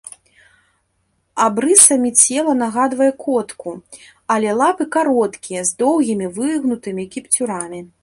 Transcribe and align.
Абрысамі 1.45 2.11
цела 2.23 2.55
нагадвае 2.63 3.11
котку, 3.25 3.71
але 4.37 4.49
лапы 4.63 4.83
кароткія, 4.99 5.59
з 5.71 5.81
доўгімі 5.87 6.27
выгнутымі 6.43 7.11
кіпцюрамі. 7.17 7.89